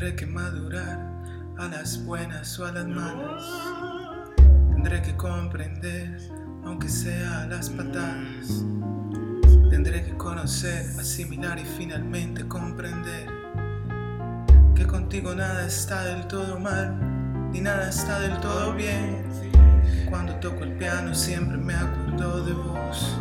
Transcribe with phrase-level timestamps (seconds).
[0.00, 0.98] Tendré que madurar
[1.58, 3.44] a las buenas o a las malas.
[4.72, 6.16] Tendré que comprender,
[6.64, 8.64] aunque sea a las patadas.
[9.68, 13.26] Tendré que conocer, asimilar y finalmente comprender
[14.74, 19.22] que contigo nada está del todo mal, ni nada está del todo bien.
[20.08, 23.20] Cuando toco el piano siempre me acuerdo de vos,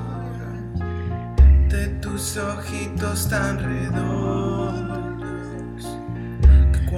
[1.68, 4.59] de tus ojitos tan redondos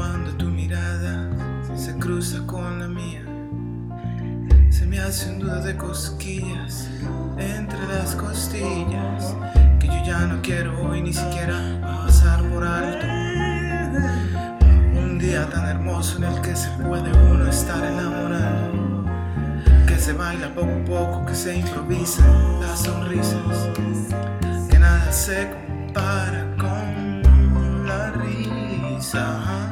[0.02, 1.30] cuando tu mirada
[1.76, 3.24] se cruza con la mía.
[4.72, 6.90] Se me hace un duda de cosquillas
[7.38, 9.36] entre las costillas
[9.80, 13.06] que yo ya no quiero hoy ni siquiera pasar por alto.
[15.04, 19.06] Un día tan hermoso en el que se puede uno estar enamorado,
[19.86, 23.70] que se baila poco a poco, que se improvisan las sonrisas,
[24.68, 29.71] que nada se compara con la risa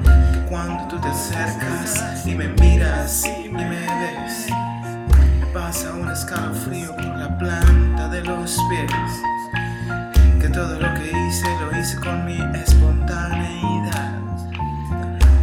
[0.65, 4.47] cuando tú te acercas y me miras y me ves.
[5.53, 8.91] Pasa un escalofrío por la planta de los pies.
[10.41, 14.19] Que todo lo que hice lo hice con mi espontaneidad.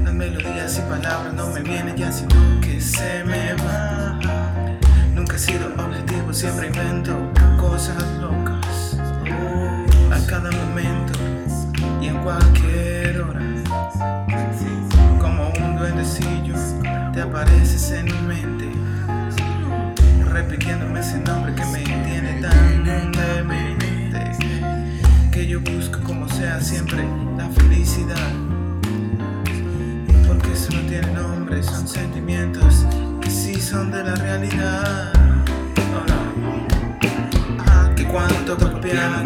[0.05, 4.21] Las melodías y palabras no me vienen ya, sino que se me van.
[5.15, 7.17] Nunca he sido objetivo, siempre invento
[7.59, 8.99] cosas locas.
[10.13, 11.15] A cada momento
[12.03, 12.66] y en cualquier
[20.99, 24.33] ese nombre que me tiene tan demente,
[25.31, 27.05] que yo busco como sea siempre
[27.37, 28.31] la felicidad,
[30.27, 32.87] porque eso no tiene nombre, son sentimientos
[33.21, 35.13] que sí son de la realidad.
[37.95, 39.26] Que cuando toco el piano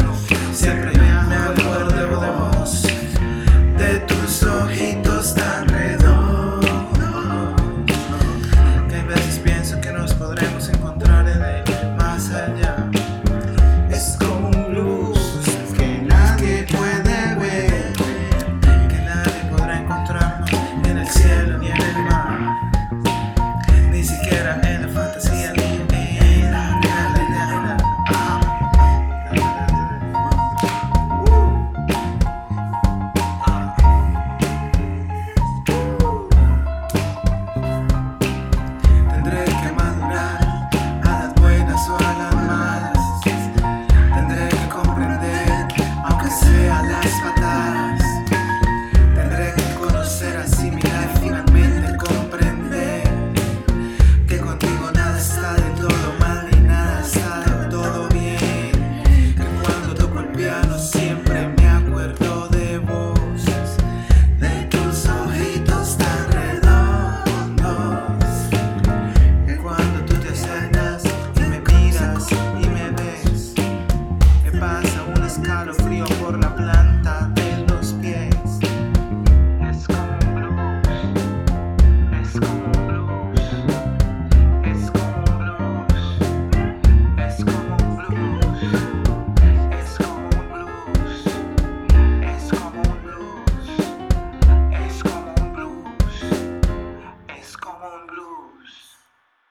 [74.61, 77.40] pasa un escalofrío por la planta.